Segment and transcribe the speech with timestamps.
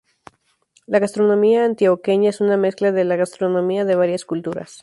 [0.87, 4.79] La gastronomía antioqueña es una mezcla de la gastronomía de varias culturas.